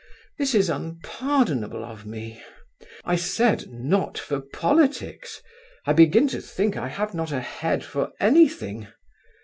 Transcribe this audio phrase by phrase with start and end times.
[0.39, 2.41] This is unpardonable of me.
[3.05, 5.43] I said 'not for politics!'
[5.85, 8.87] I begin to think I have not a head for anything.